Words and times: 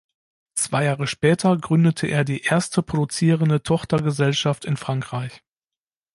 Zwei 0.55 0.85
Jahre 0.85 1.05
später 1.05 1.55
gründete 1.57 2.07
er 2.07 2.23
die 2.23 2.41
erste 2.41 2.81
produzierende 2.81 3.61
Tochtergesellschaft 3.61 4.65
in 4.65 4.75
Frankreich. 4.75 5.43